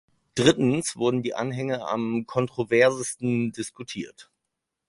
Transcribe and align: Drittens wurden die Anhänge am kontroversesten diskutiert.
Drittens 0.33 0.97
wurden 0.97 1.21
die 1.21 1.35
Anhänge 1.35 1.85
am 1.87 2.25
kontroversesten 2.25 3.51
diskutiert. 3.51 4.31